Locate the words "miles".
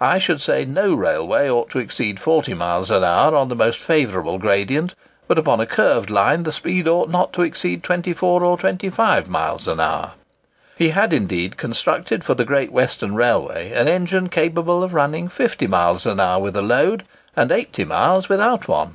2.54-2.90, 9.28-9.68, 15.68-16.04, 17.84-18.28